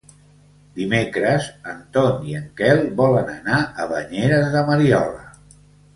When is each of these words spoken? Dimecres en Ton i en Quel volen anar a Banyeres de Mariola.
Dimecres 0.79 1.49
en 1.73 1.83
Ton 1.97 2.25
i 2.31 2.35
en 2.39 2.47
Quel 2.61 2.81
volen 3.03 3.29
anar 3.35 3.61
a 3.85 3.87
Banyeres 3.95 4.53
de 4.57 4.65
Mariola. 4.71 5.29